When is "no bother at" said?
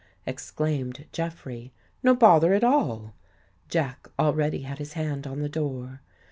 2.01-2.63